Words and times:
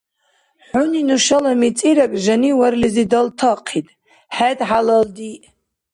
ХӀуни 0.67 1.01
нушала 1.07 1.53
мицӀираг 1.59 2.11
жаниварлизи 2.23 3.03
далтахъид. 3.11 3.87
ХӀед 4.35 4.59
хӀялалдиъ! 4.67 5.35